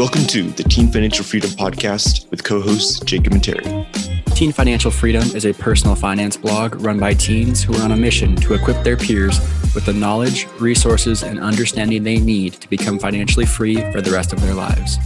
[0.00, 3.86] Welcome to the Teen Financial Freedom Podcast with co hosts Jacob and Terry.
[4.34, 7.96] Teen Financial Freedom is a personal finance blog run by teens who are on a
[7.98, 9.38] mission to equip their peers
[9.74, 14.32] with the knowledge, resources, and understanding they need to become financially free for the rest
[14.32, 14.96] of their lives.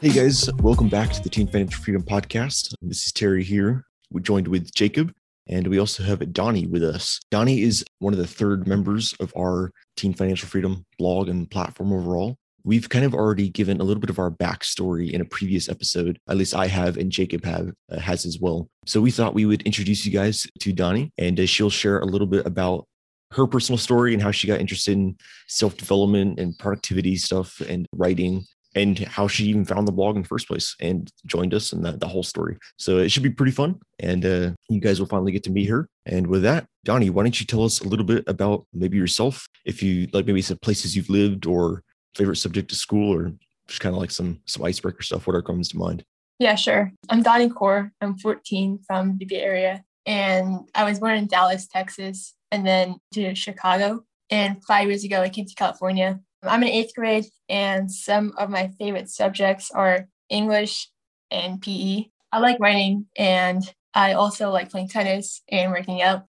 [0.00, 2.72] Hey guys, welcome back to the Teen Financial Freedom Podcast.
[2.80, 3.84] This is Terry here.
[4.10, 5.14] We're joined with Jacob,
[5.50, 7.20] and we also have Donnie with us.
[7.30, 11.92] Donnie is one of the third members of our Teen Financial Freedom blog and platform
[11.92, 12.36] overall.
[12.62, 16.18] We've kind of already given a little bit of our backstory in a previous episode.
[16.28, 18.68] At least I have, and Jacob have uh, has as well.
[18.86, 22.06] So we thought we would introduce you guys to Donnie, and uh, she'll share a
[22.06, 22.86] little bit about
[23.32, 25.16] her personal story and how she got interested in
[25.48, 30.22] self development and productivity stuff and writing and how she even found the blog in
[30.22, 32.56] the first place and joined us and the, the whole story.
[32.78, 33.80] So it should be pretty fun.
[33.98, 35.88] And uh, you guys will finally get to meet her.
[36.06, 39.48] And with that, Donnie, why don't you tell us a little bit about maybe yourself,
[39.64, 41.82] if you like maybe some places you've lived or
[42.14, 43.32] favorite subject to school or
[43.66, 46.04] just kind of like some, some icebreaker stuff, whatever comes to mind.
[46.38, 46.92] Yeah, sure.
[47.08, 47.90] I'm Donnie Kaur.
[48.00, 49.84] I'm 14 from the Bay Area.
[50.06, 54.04] And I was born in Dallas, Texas, and then to Chicago.
[54.30, 58.48] And five years ago, I came to California I'm in eighth grade, and some of
[58.50, 60.88] my favorite subjects are English
[61.30, 62.06] and PE.
[62.32, 63.62] I like writing, and
[63.94, 66.24] I also like playing tennis and working out.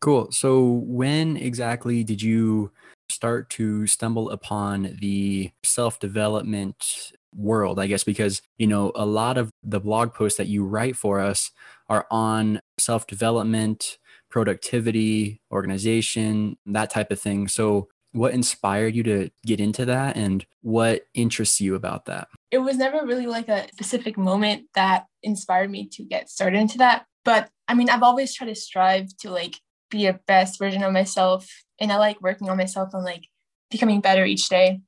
[0.00, 0.30] Cool.
[0.30, 2.70] So, when exactly did you
[3.08, 7.80] start to stumble upon the self development world?
[7.80, 11.18] I guess because, you know, a lot of the blog posts that you write for
[11.18, 11.50] us
[11.88, 13.98] are on self development,
[14.30, 17.48] productivity, organization, that type of thing.
[17.48, 22.28] So, what inspired you to get into that and what interests you about that?
[22.50, 26.78] It was never really like a specific moment that inspired me to get started into
[26.78, 27.06] that.
[27.24, 29.56] But I mean, I've always tried to strive to like
[29.90, 31.48] be a best version of myself.
[31.80, 33.28] And I like working on myself and like
[33.70, 34.80] becoming better each day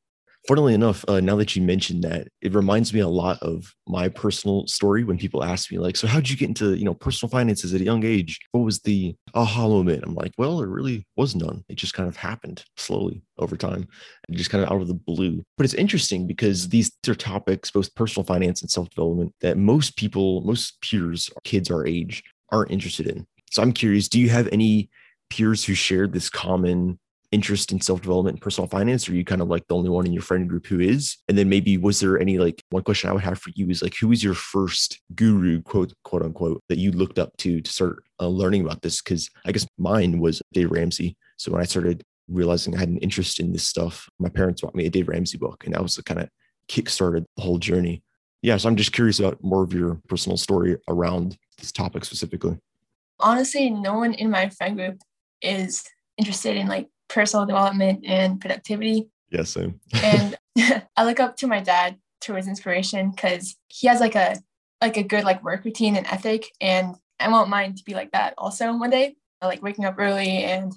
[0.48, 4.08] funnily enough, uh, now that you mentioned that, it reminds me a lot of my
[4.08, 6.94] personal story when people ask me, like, so how did you get into, you know,
[6.94, 8.40] personal finances at a young age?
[8.52, 10.04] What was the aha moment?
[10.06, 11.62] I'm like, well, it really was none.
[11.68, 13.86] It just kind of happened slowly over time
[14.26, 15.44] and just kind of out of the blue.
[15.58, 19.96] But it's interesting because these are topics, both personal finance and self development, that most
[19.96, 23.26] people, most peers, kids our age, aren't interested in.
[23.50, 24.88] So I'm curious, do you have any
[25.28, 26.98] peers who shared this common
[27.30, 29.08] interest in self development and personal finance?
[29.08, 31.16] Or are you kind of like the only one in your friend group who is?
[31.28, 33.82] And then maybe was there any like one question I would have for you is
[33.82, 37.70] like, who was your first guru, quote, quote unquote, that you looked up to to
[37.70, 39.02] start uh, learning about this?
[39.02, 41.16] Because I guess mine was Dave Ramsey.
[41.36, 44.74] So when I started realizing I had an interest in this stuff, my parents bought
[44.74, 46.28] me a Dave Ramsey book, and that was the kind of
[46.68, 48.02] kickstarted the whole journey.
[48.42, 52.56] Yeah, so I'm just curious about more of your personal story around this topic specifically.
[53.18, 55.00] Honestly, no one in my friend group
[55.42, 55.84] is
[56.16, 59.08] interested in like personal development and productivity.
[59.30, 59.80] Yes, yeah, same.
[59.94, 60.36] and
[60.96, 64.36] I look up to my dad towards inspiration because he has like a
[64.80, 68.12] like a good like work routine and ethic, and I want mine to be like
[68.12, 69.16] that also one day.
[69.40, 70.72] I like waking up early and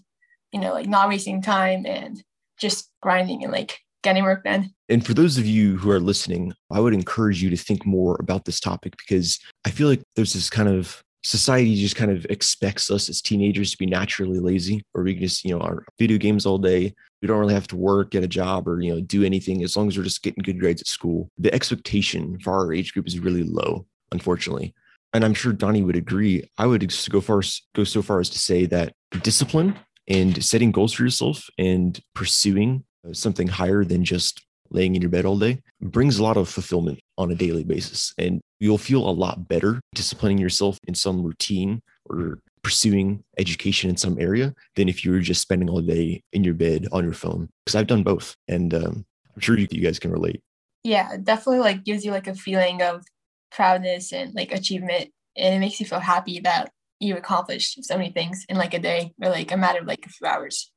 [0.52, 2.24] you know like not wasting time and
[2.58, 4.74] just grinding and like getting work done.
[4.90, 8.18] And for those of you who are listening, I would encourage you to think more
[8.20, 12.26] about this topic because I feel like there's this kind of society just kind of
[12.26, 15.86] expects us as teenagers to be naturally lazy or we can just you know our
[16.00, 16.94] video games all day.
[17.22, 19.78] We don't really have to work get a job or you know do anything as
[19.78, 21.30] long as we're just getting good grades at school.
[21.38, 24.74] The expectation for our age group is really low unfortunately.
[25.14, 26.50] And i'm sure donnie would agree.
[26.58, 27.42] I would go far
[27.76, 29.76] go so far as to say that discipline
[30.08, 35.12] and setting goals for yourself and pursuing uh, something higher than just laying in your
[35.12, 38.14] bed all day brings a lot of fulfillment on a daily basis.
[38.18, 43.98] And you'll feel a lot better disciplining yourself in some routine or pursuing education in
[43.98, 47.14] some area than if you were just spending all day in your bed on your
[47.14, 47.50] phone.
[47.66, 48.36] Because I've done both.
[48.48, 49.06] And um,
[49.36, 50.42] I'm sure you, you guys can relate.
[50.84, 53.04] Yeah, definitely like gives you like a feeling of
[53.52, 55.10] proudness and like achievement.
[55.36, 58.80] And it makes you feel happy that you accomplished so many things in like a
[58.80, 60.72] day or like a matter of like a few hours.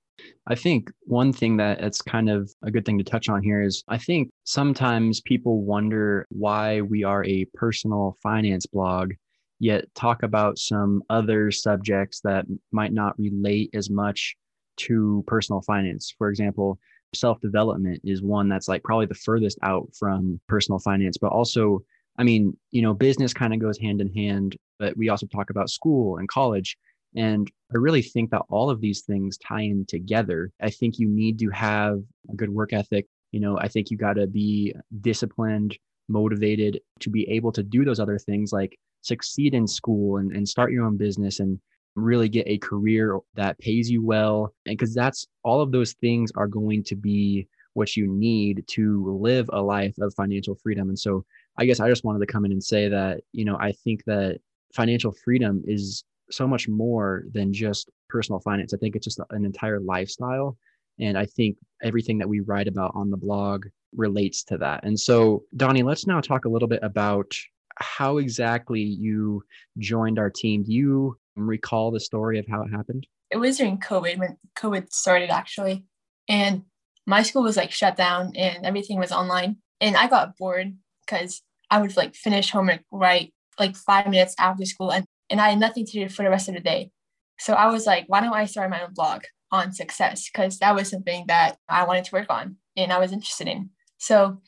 [0.46, 3.62] I think one thing that it's kind of a good thing to touch on here
[3.62, 9.12] is I think sometimes people wonder why we are a personal finance blog,
[9.58, 14.36] yet talk about some other subjects that might not relate as much
[14.76, 16.14] to personal finance.
[16.16, 16.78] For example,
[17.14, 21.82] self development is one that's like probably the furthest out from personal finance, but also,
[22.18, 25.50] I mean, you know, business kind of goes hand in hand, but we also talk
[25.50, 26.76] about school and college.
[27.16, 30.50] And I really think that all of these things tie in together.
[30.60, 32.00] I think you need to have
[32.30, 33.06] a good work ethic.
[33.32, 35.76] You know, I think you got to be disciplined,
[36.08, 40.48] motivated to be able to do those other things like succeed in school and, and
[40.48, 41.60] start your own business and
[41.96, 44.52] really get a career that pays you well.
[44.66, 49.18] And because that's all of those things are going to be what you need to
[49.20, 50.88] live a life of financial freedom.
[50.88, 51.24] And so
[51.58, 54.04] I guess I just wanted to come in and say that, you know, I think
[54.04, 54.38] that
[54.74, 58.74] financial freedom is so much more than just personal finance.
[58.74, 60.56] I think it's just an entire lifestyle.
[61.00, 63.66] And I think everything that we write about on the blog
[63.96, 64.84] relates to that.
[64.84, 67.32] And so, Donnie, let's now talk a little bit about
[67.76, 69.42] how exactly you
[69.78, 70.62] joined our team.
[70.62, 73.06] Do you recall the story of how it happened?
[73.30, 75.84] It was during COVID when COVID started, actually.
[76.28, 76.62] And
[77.06, 79.56] my school was like shut down and everything was online.
[79.80, 84.64] And I got bored because I would like finish homework right like five minutes after
[84.64, 86.90] school and, and I had nothing to do for the rest of the day.
[87.38, 90.28] So I was like, why don't I start my own blog on success?
[90.30, 93.70] Because that was something that I wanted to work on and I was interested in.
[93.98, 94.40] So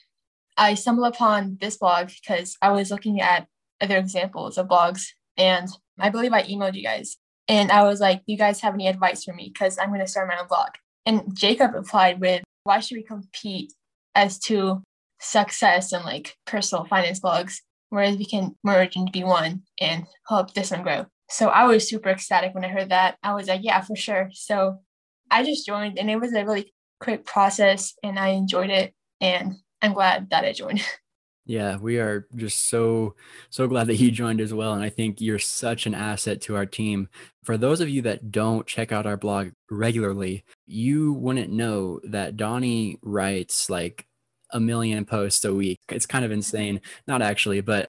[0.56, 3.46] I stumbled upon this blog because I was looking at
[3.80, 5.06] other examples of blogs
[5.36, 5.68] and
[5.98, 7.16] I believe I emailed you guys
[7.48, 9.50] and I was like, you guys have any advice for me?
[9.52, 10.70] Because I'm going to start my own blog.
[11.04, 13.72] And Jacob replied with, why should we compete
[14.14, 14.82] as to
[15.20, 20.54] success and like personal finance blogs, whereas we can merge into be one and help
[20.54, 21.06] this one grow.
[21.28, 23.16] So I was super ecstatic when I heard that.
[23.22, 24.30] I was like, yeah, for sure.
[24.32, 24.78] So
[25.30, 28.94] I just joined and it was a really quick process and I enjoyed it.
[29.20, 30.82] And I'm glad that I joined.
[31.48, 33.14] Yeah, we are just so
[33.50, 36.56] so glad that you joined as well and I think you're such an asset to
[36.56, 37.08] our team.
[37.44, 42.36] For those of you that don't check out our blog regularly, you wouldn't know that
[42.36, 44.08] Donnie writes like
[44.50, 45.78] a million posts a week.
[45.90, 46.80] It's kind of insane.
[47.06, 47.88] Not actually, but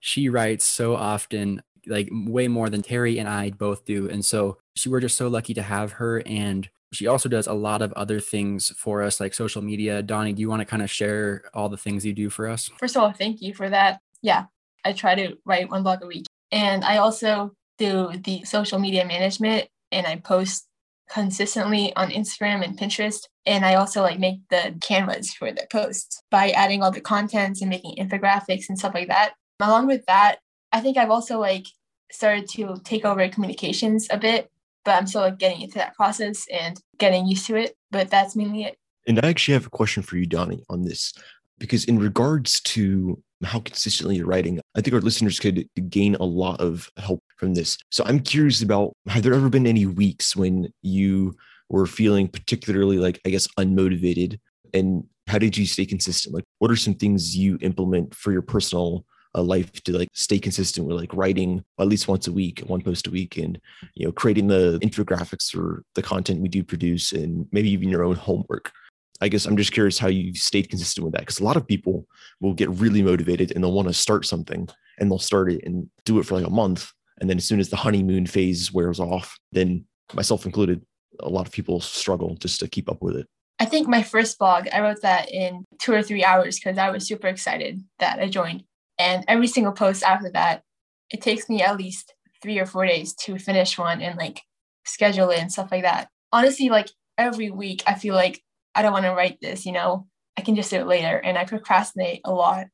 [0.00, 4.08] she writes so often, like way more than Terry and I both do.
[4.08, 6.22] And so she, we're just so lucky to have her.
[6.26, 10.02] And she also does a lot of other things for us, like social media.
[10.02, 12.70] Donnie, do you want to kind of share all the things you do for us?
[12.78, 14.00] First of all, thank you for that.
[14.22, 14.46] Yeah,
[14.84, 16.26] I try to write one blog a week.
[16.52, 20.65] And I also do the social media management and I post
[21.10, 23.26] consistently on Instagram and Pinterest.
[23.44, 27.60] And I also like make the canvas for the posts by adding all the contents
[27.60, 29.34] and making infographics and stuff like that.
[29.60, 30.38] Along with that,
[30.72, 31.66] I think I've also like
[32.10, 34.50] started to take over communications a bit,
[34.84, 37.76] but I'm still like getting into that process and getting used to it.
[37.90, 38.76] But that's mainly it.
[39.06, 41.12] And I actually have a question for you, Donnie, on this.
[41.58, 46.24] Because in regards to how consistently you're writing, I think our listeners could gain a
[46.24, 47.78] lot of help from this.
[47.90, 51.34] So I'm curious about have there ever been any weeks when you
[51.68, 54.38] were feeling particularly like, I guess, unmotivated?
[54.74, 56.34] And how did you stay consistent?
[56.34, 59.04] Like, what are some things you implement for your personal
[59.34, 62.80] uh, life to like stay consistent with like writing at least once a week, one
[62.80, 63.60] post a week, and
[63.94, 68.04] you know, creating the infographics or the content we do produce, and maybe even your
[68.04, 68.72] own homework?
[69.20, 71.66] I guess I'm just curious how you stayed consistent with that because a lot of
[71.66, 72.06] people
[72.40, 74.68] will get really motivated and they'll want to start something
[74.98, 76.92] and they'll start it and do it for like a month.
[77.20, 80.82] And then as soon as the honeymoon phase wears off, then myself included,
[81.20, 83.26] a lot of people struggle just to keep up with it.
[83.58, 86.90] I think my first blog, I wrote that in two or three hours because I
[86.90, 88.64] was super excited that I joined.
[88.98, 90.62] And every single post after that,
[91.10, 94.42] it takes me at least three or four days to finish one and like
[94.84, 96.08] schedule it and stuff like that.
[96.32, 98.42] Honestly, like every week, I feel like
[98.74, 101.16] I don't want to write this, you know, I can just do it later.
[101.16, 102.66] And I procrastinate a lot.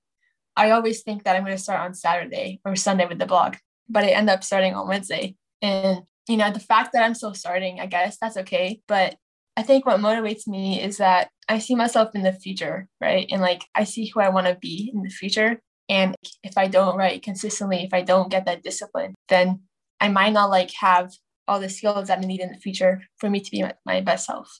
[0.56, 3.56] I always think that I'm going to start on Saturday or Sunday with the blog,
[3.88, 5.36] but I end up starting on Wednesday.
[5.60, 8.80] And, you know, the fact that I'm still starting, I guess that's okay.
[8.88, 9.16] But
[9.56, 13.26] I think what motivates me is that I see myself in the future, right?
[13.30, 15.60] And like I see who I want to be in the future.
[15.88, 19.60] And if I don't write consistently, if I don't get that discipline, then
[20.00, 21.12] I might not like have
[21.46, 24.26] all the skills that I need in the future for me to be my, best
[24.26, 24.58] self.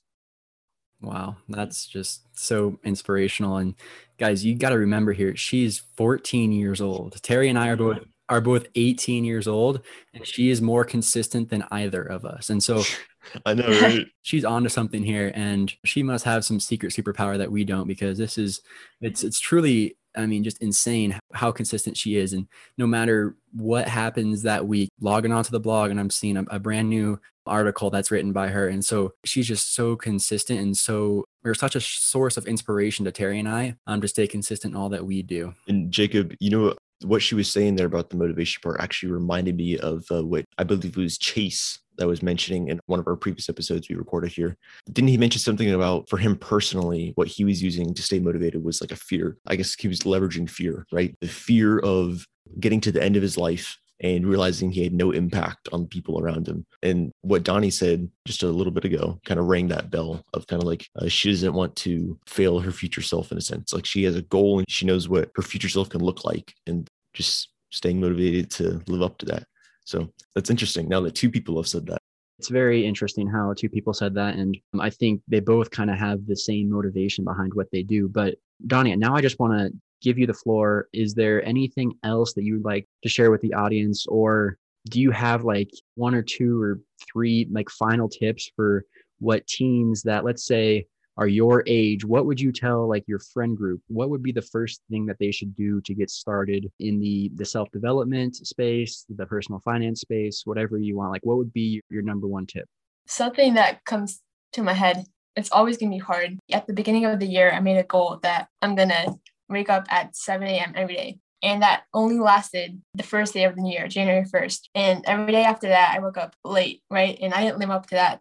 [1.01, 3.57] Wow, that's just so inspirational.
[3.57, 3.75] And
[4.19, 7.21] guys, you got to remember here, she's 14 years old.
[7.23, 8.01] Terry and I are both
[8.33, 9.83] are both 18 years old,
[10.15, 12.49] and she is more consistent than either of us.
[12.49, 12.83] And so
[13.47, 14.07] I know, right?
[14.23, 18.17] she's onto something here, and she must have some secret superpower that we don't, because
[18.17, 18.63] this is
[19.03, 22.33] it's it's truly I mean, just insane how consistent she is.
[22.33, 22.47] And
[22.77, 26.59] no matter what happens that week, logging onto the blog and I'm seeing a, a,
[26.59, 28.69] brand new article that's written by her.
[28.69, 33.13] And so she's just so consistent and so we're such a source of inspiration to
[33.13, 35.55] Terry and I um, to stay consistent in all that we do.
[35.67, 36.75] And Jacob, you know,
[37.05, 40.45] what she was saying there about the motivation part actually reminded me of uh, what
[40.59, 44.33] I believe was Chase that was mentioning in one of our previous episodes we recorded
[44.33, 44.57] here.
[44.91, 48.65] Didn't he mention something about for him personally, what he was using to stay motivated
[48.65, 49.37] was like a fear?
[49.47, 51.15] I guess he was leveraging fear, right?
[51.21, 52.27] The fear of
[52.61, 56.21] getting to the end of his life and realizing he had no impact on people
[56.21, 56.67] around him.
[56.83, 60.47] And what Donnie said just a little bit ago kind of rang that bell of
[60.49, 63.73] kind of like uh, she doesn't want to fail her future self in a sense.
[63.73, 66.55] Like she has a goal and she knows what her future self can look like
[66.67, 69.45] and just staying motivated to live up to that.
[69.85, 70.89] So that's interesting.
[70.89, 71.99] Now that two people have said that.
[72.39, 74.35] It's very interesting how two people said that.
[74.35, 77.83] And um, I think they both kind of have the same motivation behind what they
[77.83, 78.09] do.
[78.09, 80.89] But Donnie, now I just want to give you the floor.
[80.93, 84.07] Is there anything else that you would like to share with the audience?
[84.07, 84.57] Or
[84.91, 86.81] do you have like one or two or
[87.13, 88.85] three like final tips for
[89.21, 93.57] what teens that, let's say, are your age, what would you tell like your friend
[93.57, 93.83] group?
[93.89, 97.31] What would be the first thing that they should do to get started in the
[97.35, 101.13] the self-development space, the personal finance space, whatever you want?
[101.13, 102.67] Like what would be your number one tip?
[103.07, 104.21] Something that comes
[104.55, 105.05] to my head,
[105.37, 106.39] it's always gonna be hard.
[106.51, 109.15] At the beginning of the year, I made a goal that I'm gonna
[109.49, 110.73] wake up at 7 a.m.
[110.77, 111.19] every day.
[111.43, 114.69] And that only lasted the first day of the new year, January 1st.
[114.77, 117.19] And every day after that, I woke up late, right?
[117.21, 118.21] And I didn't live up to that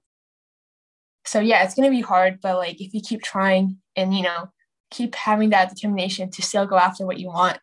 [1.26, 4.24] so yeah it's going to be hard but like if you keep trying and you
[4.24, 4.50] know
[4.90, 7.58] keep having that determination to still go after what you want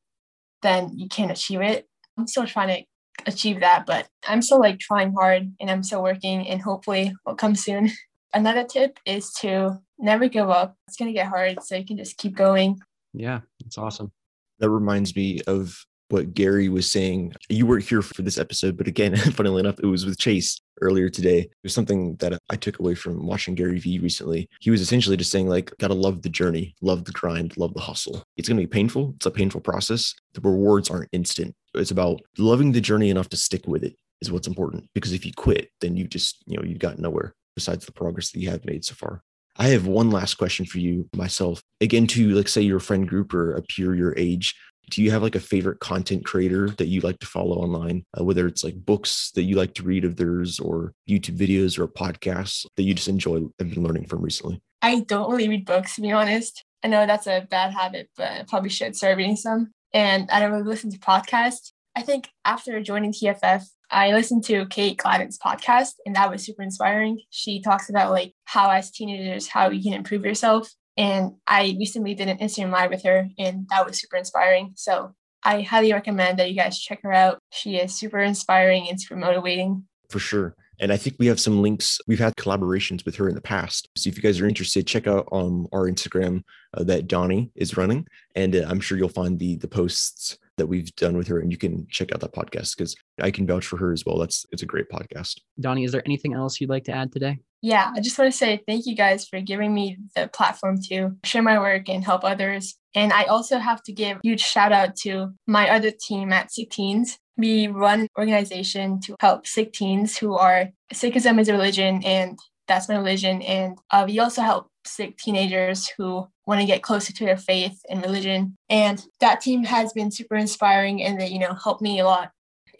[0.63, 1.87] then you can achieve it.
[2.17, 2.85] I'm still trying to
[3.27, 7.35] achieve that but i'm still like trying hard and i'm still working and hopefully will
[7.35, 7.91] come soon.
[8.35, 10.77] Another tip is to never give up.
[10.87, 12.79] It's going to get hard so you can just keep going.
[13.13, 14.13] Yeah that's awesome.
[14.61, 15.75] That reminds me of
[16.09, 17.35] what Gary was saying.
[17.49, 21.09] You weren't here for this episode, but again, funnily enough, it was with Chase earlier
[21.09, 21.41] today.
[21.41, 24.49] It was something that I took away from watching Gary Vee recently.
[24.61, 27.81] He was essentially just saying, like, gotta love the journey, love the grind, love the
[27.81, 28.23] hustle.
[28.37, 29.15] It's gonna be painful.
[29.17, 30.15] It's a painful process.
[30.35, 31.55] The rewards aren't instant.
[31.75, 34.89] It's about loving the journey enough to stick with it is what's important.
[34.95, 38.31] Because if you quit, then you just, you know, you've got nowhere besides the progress
[38.31, 39.23] that you have made so far.
[39.57, 41.63] I have one last question for you myself.
[41.81, 44.55] Again, to like say your friend group or a peer your age,
[44.91, 48.05] do you have like a favorite content creator that you like to follow online?
[48.19, 51.79] Uh, whether it's like books that you like to read of theirs or youtube videos
[51.79, 54.61] or podcasts that you just enjoy and been learning from recently?
[54.83, 56.65] I don't really read books to be honest.
[56.83, 59.73] I know that's a bad habit but i probably should start reading some.
[59.93, 61.73] And i don't really listen to podcasts.
[61.97, 66.63] I think after joining tff I listened to Kate Gladden's podcast, and that was super
[66.63, 67.23] inspiring.
[67.31, 70.71] She talks about like how as teenagers, how you can improve yourself.
[70.99, 74.73] And I recently did an Instagram live with her, and that was super inspiring.
[74.75, 75.15] So
[75.45, 77.39] I highly recommend that you guys check her out.
[77.53, 79.85] She is super inspiring and super motivating.
[80.11, 80.55] For sure.
[80.81, 82.01] And I think we have some links.
[82.07, 83.89] We've had collaborations with her in the past.
[83.97, 86.43] So if you guys are interested, check out um, our Instagram
[86.75, 88.07] uh, that Donnie is running.
[88.35, 91.51] And uh, I'm sure you'll find the the posts that we've done with her and
[91.53, 94.19] you can check out that podcast because I can vouch for her as well.
[94.19, 95.39] That's it's a great podcast.
[95.61, 97.39] Donnie, is there anything else you'd like to add today?
[97.61, 101.17] Yeah, I just want to say thank you guys for giving me the platform to
[101.25, 102.77] share my work and help others.
[102.95, 106.53] And I also have to give a huge shout out to my other team at
[106.53, 107.19] Sikh Teens.
[107.37, 112.39] We run an organization to help Sikh teens who are Sikhism is a religion and
[112.69, 113.43] that's my religion.
[113.43, 117.81] And uh, we also help Sikh teenagers who want to get closer to their faith
[117.91, 118.57] and religion.
[118.69, 122.31] And that team has been super inspiring and they, you know, helped me a lot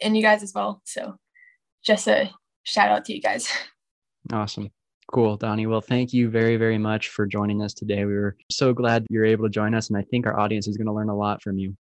[0.01, 0.81] and you guys as well.
[0.85, 1.15] So
[1.83, 2.31] just a
[2.63, 3.49] shout out to you guys.
[4.31, 4.69] Awesome.
[5.11, 5.65] Cool, Donnie.
[5.65, 8.05] Well, thank you very, very much for joining us today.
[8.05, 10.77] We were so glad you're able to join us, and I think our audience is
[10.77, 11.75] going to learn a lot from you.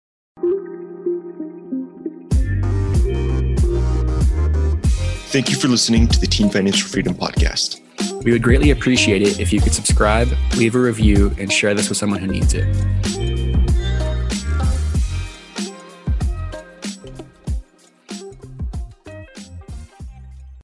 [5.30, 7.82] Thank you for listening to the Teen Finance for Freedom podcast.
[8.24, 11.90] We would greatly appreciate it if you could subscribe, leave a review, and share this
[11.90, 13.27] with someone who needs it.